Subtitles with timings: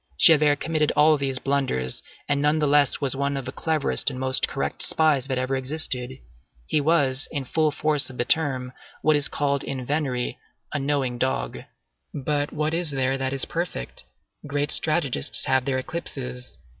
[0.17, 4.81] Javert committed all these blunders, and nonetheless was one of the cleverest and most correct
[4.81, 6.17] spies that ever existed.
[6.65, 10.39] He was, in the full force of the term, what is called in venery
[10.73, 11.59] a knowing dog.
[12.15, 14.03] But what is there that is perfect?
[14.47, 16.57] Great strategists have their eclipses.